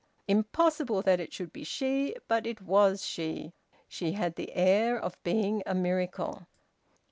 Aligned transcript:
Impossible 0.27 1.03
that 1.03 1.19
it 1.19 1.31
should 1.31 1.53
be 1.53 1.63
she! 1.63 2.15
But 2.27 2.47
it 2.47 2.59
was 2.59 3.05
she; 3.05 3.53
she 3.87 4.13
had 4.13 4.35
the 4.35 4.51
air 4.53 4.99
of 4.99 5.21
being 5.21 5.61
a 5.67 5.75
miracle. 5.75 6.47